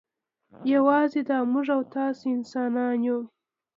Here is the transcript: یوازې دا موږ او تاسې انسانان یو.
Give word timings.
یوازې 0.73 1.21
دا 1.29 1.37
موږ 1.51 1.67
او 1.75 1.81
تاسې 1.95 2.25
انسانان 2.37 2.97
یو. 3.07 3.19